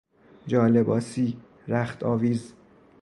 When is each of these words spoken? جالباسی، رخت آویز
جالباسی، 0.47 1.37
رخت 1.67 2.03
آویز 2.03 2.53